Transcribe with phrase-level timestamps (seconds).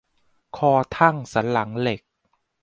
[0.57, 2.01] คอทั่งสันหลังเหล็ก